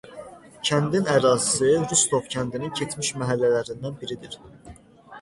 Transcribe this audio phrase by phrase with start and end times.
[0.69, 4.39] Kəndin ərazisi Rustov kəndinin keçmiş məhəllələrindən biridir.